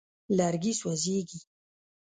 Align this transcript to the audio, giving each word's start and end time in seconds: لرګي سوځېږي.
لرګي 0.37 0.73
سوځېږي. 0.79 1.39